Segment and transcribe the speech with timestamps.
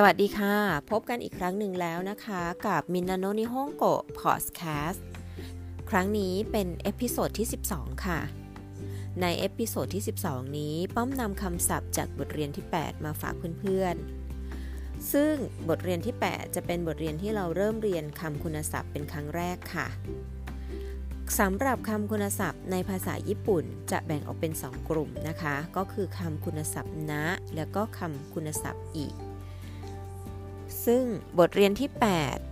[0.00, 0.56] สวัสดีค่ะ
[0.90, 5.06] พบกันอีกครั้งหนึ่งแล้วนะคะ กับมินาโนนิฮงโกะพอดแคสต์
[5.90, 8.20] ครั้งนี้เป็น episode ที่ 12 ค่ะ
[9.20, 15.34] ใน episode ที่ 12 นี้ป้อมนำคำศัพท์จากบทเรียนที่ 8 มาฝากเพื่อนๆ ซึ่ง
[15.68, 19.86] บทเรียนที่ 8 จะเป็นบทเรียนที่เราเริ่มเรียนคำคุณศัพท์เป็นครั้งแรกค่ะ
[21.38, 27.24] สำหรับคำคุณศัพท์ในภาษาญี่ปุ่นจะแบ่งออกเป็น 2 กลุ่มนะคะ ก็คือคำคุณศัพท์นะ
[27.56, 29.08] แล้วก็คำคุณศัพท์อี
[30.88, 31.04] ซึ่ง
[31.38, 31.90] บทเรียนที่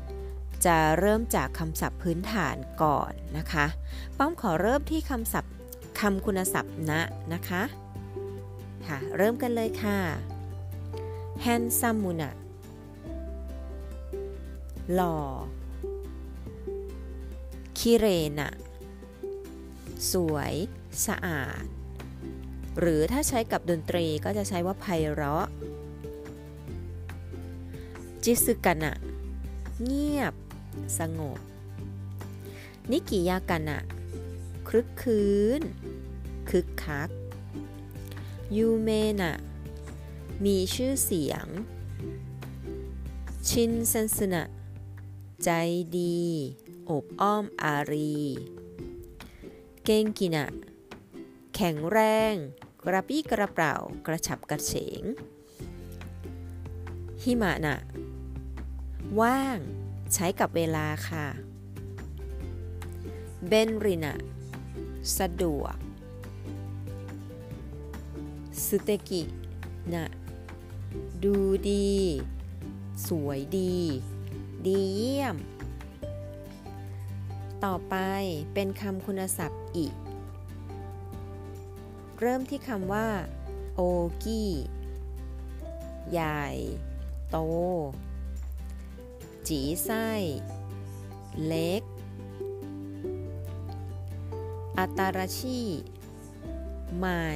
[0.02, 3.66] 8 จะเริ่มจากคำศัพท์พื้นฐานก่อนนะคะ
[4.18, 5.52] ป้อมขอเริ่มที่คำศัพท์
[6.00, 7.00] คำคุณศัพท์นะ
[7.32, 7.62] นะคะ
[8.86, 9.98] ค่ะเริ่มกันเลยค่ะ
[11.44, 12.34] handsome นะ
[14.94, 15.18] หล่อ
[17.78, 18.06] คิเร
[18.38, 18.50] นะ
[20.12, 20.54] สวย
[21.06, 21.64] สะอาด
[22.80, 25.46] หรือถ้าใช้กับดนตรีก็จะใช้ว่าไพเราะ
[28.28, 28.94] จิสึกันะ
[29.82, 30.34] เงียบ
[30.98, 31.38] สงบ
[32.90, 33.78] นิกิยากันะ
[34.68, 35.26] คลึกคื
[35.60, 35.62] น
[36.48, 37.10] คึกคัก
[38.56, 38.88] ยูเม
[39.20, 39.32] นะ
[40.44, 41.46] มีชื่อเสียง
[43.48, 44.42] ชินเซนสนะ
[45.44, 45.50] ใจ
[45.98, 46.20] ดี
[46.90, 48.18] อบอ้อมอารี
[49.84, 50.46] เกงกินะ
[51.54, 51.98] แข็งแร
[52.32, 52.34] ง
[52.82, 53.74] กระปี้กระเป๋า
[54.06, 55.02] กระฉับกระเฉง
[57.22, 57.76] หิมะนะ
[59.20, 59.58] ว่าง
[60.14, 61.26] ใช้กับเวลาค่ะ
[63.46, 64.14] เบนรินะ
[65.18, 65.76] สะดวก
[68.66, 69.22] สเตกิ
[69.94, 70.06] นะ
[71.24, 71.36] ดู
[71.70, 71.90] ดี
[73.06, 73.76] สวยดี
[74.66, 75.36] ดีเยี่ยม
[77.64, 77.94] ต่อไป
[78.54, 79.94] เป็นคำคุณศัพท์อีก
[82.20, 83.08] เริ่มที่คำว่า
[83.74, 83.80] โอ
[84.22, 84.50] กี้
[86.10, 86.44] ใหญ่
[87.30, 87.38] โต
[89.48, 90.08] จีไส้
[91.46, 91.82] เล็ก
[94.78, 95.60] อัตาราชี
[96.96, 97.28] ใหม่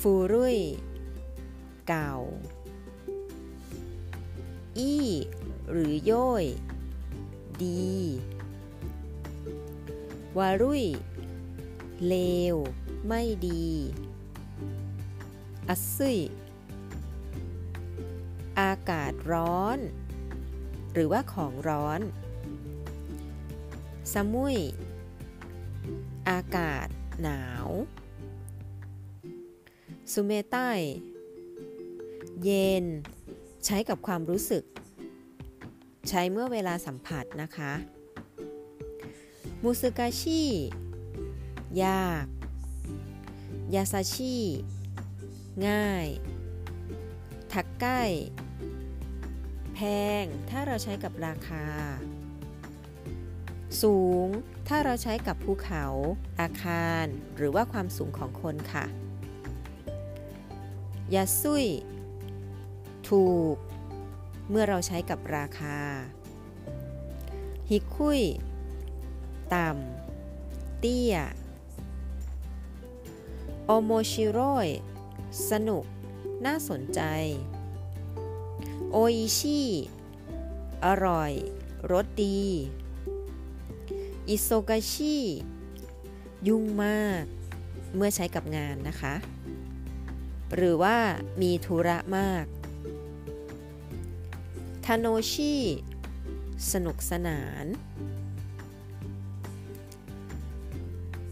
[0.00, 0.58] ฟูรุ่ย
[1.88, 2.12] เก่า
[4.78, 5.08] อี้
[5.70, 6.44] หรือโย้ย
[7.62, 7.92] ดี
[10.38, 10.84] วารุ่ย
[12.06, 12.14] เล
[12.54, 12.56] ว
[13.06, 13.66] ไม่ดี
[15.68, 16.18] อัซุย
[18.60, 19.78] อากาศร้อน
[20.92, 22.00] หรือว่าของร้อน
[24.12, 24.56] สมุย
[26.30, 26.86] อากาศ
[27.22, 27.68] หนาว
[30.12, 30.70] สุเมใต้
[32.44, 32.84] เย็น
[33.64, 34.64] ใช้กับความรู้สึก
[36.08, 37.72] ใช้เมื่อเวลาสัมผัสนะคะ
[39.62, 40.42] มุสึกาชิ
[41.84, 42.26] ยาก
[43.74, 44.36] ยาซาชิ
[45.66, 46.06] ง่าย
[47.52, 48.02] ทักไก้
[50.20, 51.64] ง ถ้าเราใช้กับราคา
[53.82, 54.26] สูง
[54.68, 55.84] ถ้าเราใช้กับภูเขา
[56.40, 57.04] อาคาร
[57.36, 58.86] หรือว่าความสูงของคนค่ะ
[61.14, 61.66] ยาซุย
[63.08, 63.56] ถูก
[64.48, 65.78] เมื่อเราใช้กับราคา
[67.70, 68.20] ฮิคุย
[69.54, 71.16] ต่ำ เตี้ย
[73.64, 74.68] โอโมชิโรย
[75.50, 75.84] สนุก
[76.46, 77.00] น่าสนใจ
[78.94, 79.62] โออิชิ
[80.84, 81.32] อร่อย
[81.92, 82.42] รสดี
[84.28, 85.16] อิโซกาชิ
[86.48, 87.24] ยุ่งมาก
[87.94, 89.14] เมื่อใช้กับงานนะคะ
[90.54, 90.96] หรือว่า
[91.42, 92.46] มีธุระมาก
[94.84, 95.54] ทาโนชิ
[96.72, 97.64] สนุกสนาน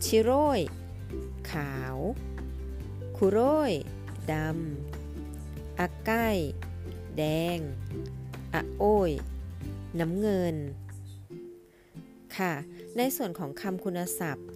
[0.04, 0.60] ชิโร่ย
[1.50, 1.97] ขาว
[3.16, 3.72] คุโร่ย
[4.32, 6.12] ดำ อากไก
[7.20, 7.26] แด
[7.56, 7.58] ง
[8.54, 9.10] อะโอ้ย
[10.00, 10.56] น้ำเงิน
[12.36, 12.53] ค่ะ
[12.97, 14.47] ในส่วนของคำคุณศัพท์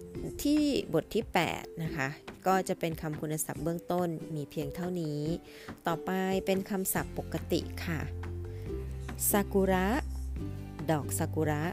[0.43, 0.61] ที่
[0.93, 1.23] บทที่
[1.53, 2.07] 8 นะคะ
[2.47, 5.21] ก็จะเป็นคำคุณศัพท์เบื้องต้นมีเพียงเท่านี้
[5.87, 6.11] ต่อไป
[6.45, 7.99] เป็นคำศัพท์ปกติค่ะ
[9.31, 9.87] ซากุระ
[10.91, 11.63] ดอกซากุระ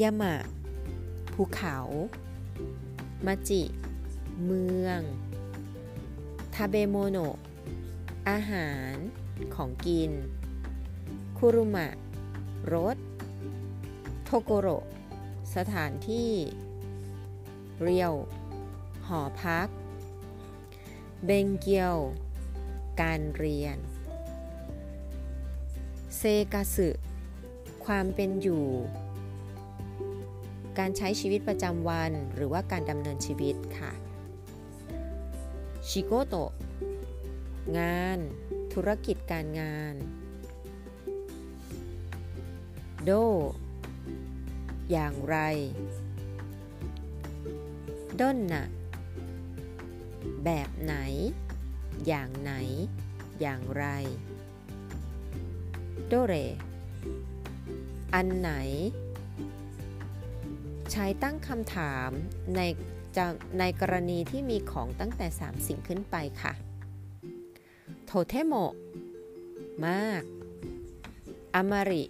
[0.00, 0.34] ยามะ
[1.32, 1.78] ภูเขา
[3.26, 3.62] มาจิ
[4.44, 5.00] เมือง
[6.54, 7.18] ทาเบโมโน
[8.28, 8.94] อาหาร
[9.54, 10.12] ของกิน
[11.38, 11.88] คุรุมะ
[12.74, 12.96] รถ
[14.24, 14.68] โทโกโร
[15.54, 16.32] สถานที่
[17.82, 18.14] เรียว
[19.06, 19.68] หอพัก
[21.24, 21.96] เบงเกียว
[23.00, 23.78] การเรียน
[26.16, 26.22] เซ
[26.52, 26.88] กาสึ
[27.84, 28.66] ความเป็นอยู่
[30.78, 33.92] การใช้ชีวิตประจำวันหรือว่าการดำเนินชีวิตค่ะ
[35.88, 36.52] ชิโกโตะ
[37.78, 38.18] งาน
[38.74, 39.94] ธุรกิจการงาน
[43.04, 43.10] โด
[44.90, 45.36] อย่างไร
[48.20, 48.66] ด้นนะ
[50.44, 50.94] แบบไหน
[52.06, 52.52] อย่างไหน
[53.40, 53.84] อย่างไร
[56.06, 56.34] โดเร
[58.14, 58.50] อันไหน
[60.92, 62.10] ใช้ตั้งคำถาม
[62.56, 62.60] ใน
[63.58, 66.52] ในกรณีที่มีของตั้งแต่ 3 สิ่งขึ้นไปค่ะ
[68.16, 68.54] โทเทโม
[69.86, 70.22] มาก
[71.54, 72.04] อามาริ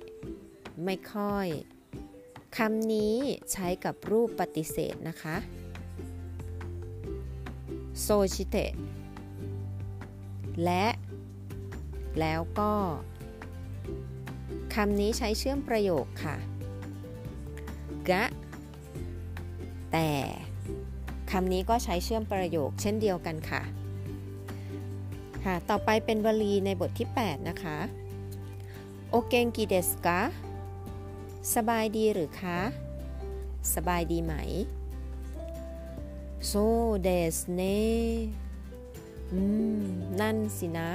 [0.85, 1.49] ไม่ค่อย
[2.57, 3.17] คำนี้
[3.53, 5.37] ใช้กับรูปปฏิเสธนะคะ
[8.01, 8.71] โซชิเตะ
[10.65, 10.87] และ
[12.21, 12.73] แล้วก็
[14.75, 16.37] คำนี้ใช้เชื่อมประโยคค่ะ
[18.09, 18.25] กะ
[19.93, 20.11] แต่
[21.31, 23.63] คำนี้ก็ใช้เชื่อมประโยคเช่นเดียวกันค่ะ
[25.45, 27.79] ค่ะ ต่อไปเป็นวลีในบทที่ 8 นะคะ
[29.11, 30.21] โอเกงกิเดสกะ
[31.55, 32.59] สบายดีหรือคะ
[33.75, 34.33] สบายดีไหม
[36.47, 36.53] โซ
[37.03, 37.63] เดสเน
[39.33, 39.41] อื
[39.81, 39.83] ม
[40.21, 40.91] นั่นสินะ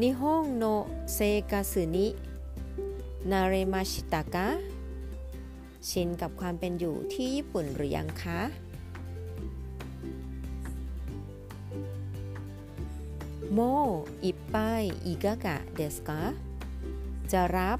[0.00, 0.64] นิฮงโน
[1.14, 1.18] เซ
[1.50, 2.06] กาสึนิ
[3.30, 4.48] นาเรมาชิตากะ
[5.88, 8.40] ชินกับความเป็นอยู่ที่ญี่ปุ่นหรือยังคะ
[13.52, 13.60] โม
[14.24, 14.56] อิปไป
[15.06, 16.22] อิกกะเดสกะ
[17.32, 17.78] จะรับ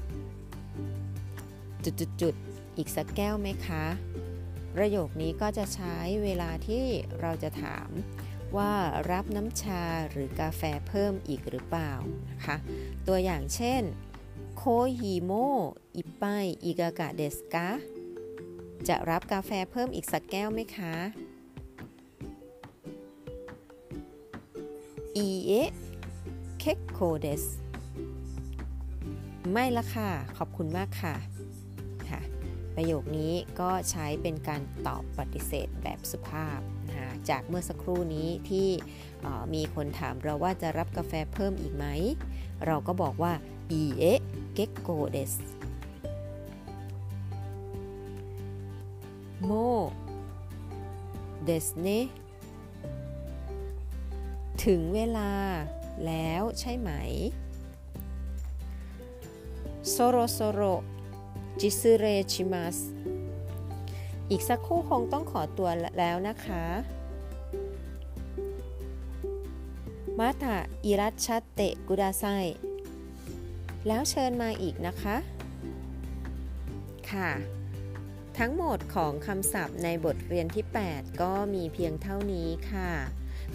[1.83, 3.85] จุดๆๆอีกสักแก้วไหมคะ
[4.75, 6.85] ประโยคนี้ก็จะใช้เวลาที่
[7.21, 7.89] เราจะถาม
[8.57, 8.73] ว่า
[9.11, 11.91] รับน้ำชาหรือกาแฟเพิ่มอีกหรือเปล่า
[12.29, 12.57] นะคะ
[13.07, 13.81] ตัวอย่างเช่น
[14.57, 14.63] โค
[14.99, 15.31] ฮิโม
[15.95, 16.23] อิปไป
[16.63, 17.69] อิกากะเดสกะ
[18.87, 20.95] จะรับกาแฟเพิ่มอีกสักแก้วไหมคะ
[25.17, 25.71] อีเอะ
[26.59, 27.43] เคโคเดส
[29.51, 31.15] ไม่ละค่ะ ขอบคุณมากค่ะ
[32.09, 32.21] ค่ะ
[32.75, 38.69] ประโยคนี้ก็ใช้เป็นการตอบปฏิเสธแบบสุภาพนะจากเมื่อสักครู่นี้ที่
[39.53, 41.85] มีคนถามเราว่าจะรับกาแฟเพิ่มอีกไหม
[42.65, 43.33] เราก็บอกว่า
[43.71, 44.21] อีเอะ
[44.53, 45.33] เกโกเดส
[49.43, 49.51] โม
[51.43, 51.87] เดสเน
[54.65, 55.31] ถึงเวลา
[56.05, 56.89] แล้วใช่ไหม
[59.89, 60.61] โซโรโซโร
[61.59, 62.77] จิซึเรชิมัส
[64.29, 65.69] อีกสักครู่คงต้องขอตัว
[65.99, 66.65] แล้วนะคะ
[70.19, 70.55] มาตา
[70.85, 72.25] อิรัชเตะกุดาไซ
[73.87, 75.15] แล้วเชิญมาอีกนะคะ
[77.11, 77.31] ค่ะ
[78.37, 82.91] ทั้งหมดของคำศัพท์ในบทเรียนที่ 8 ก็มีเพียงเท่านี้ค่ะ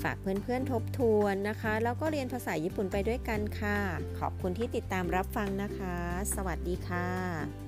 [0.03, 3.79] ฝากเพื่อนๆทบทวนนะคะ แล้วก็เรียนภาษาญี่ปุ่นไปด้วยกันค่ะ
[4.19, 5.97] ขอบคุณที่ติดตามรับฟังนะคะ
[6.35, 7.68] สวัสดีค่ะ